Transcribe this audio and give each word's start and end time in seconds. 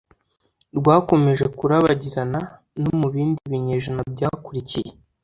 rwakomeje 0.77 1.45
kurabagirana 1.57 2.39
no 2.81 2.91
mu 2.99 3.07
bindi 3.13 3.39
binyejana 3.51 4.01
byakurikiye. 4.13 4.91